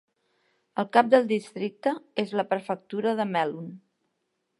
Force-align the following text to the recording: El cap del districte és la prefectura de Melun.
El 0.83 0.87
cap 0.95 1.11
del 1.13 1.27
districte 1.31 1.93
és 2.23 2.33
la 2.39 2.45
prefectura 2.53 3.13
de 3.21 3.27
Melun. 3.35 3.69